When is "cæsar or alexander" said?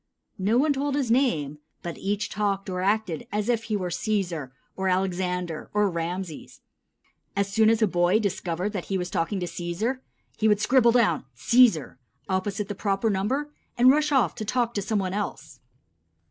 3.91-5.69